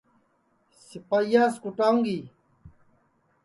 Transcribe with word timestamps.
سِپائییاس 0.87 1.53
کُوٹاؤں 1.63 1.97
گی 2.05 2.19